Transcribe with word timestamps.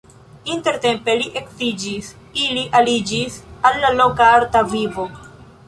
Intertempe 0.53 1.13
li 1.19 1.27
edziĝis, 1.41 2.09
ili 2.45 2.65
aliĝis 2.81 3.37
al 3.71 3.81
la 3.85 3.95
loka 4.01 4.31
arta 4.41 4.67
vivo. 4.75 5.11